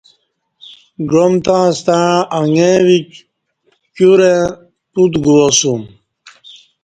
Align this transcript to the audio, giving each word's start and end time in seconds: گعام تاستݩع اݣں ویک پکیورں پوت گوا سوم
گعام 1.09 1.33
تاستݩع 1.45 2.11
اݣں 2.39 2.77
ویک 2.87 3.09
پکیورں 3.83 4.39
پوت 4.91 5.13
گوا 5.23 5.47
سوم 5.59 5.81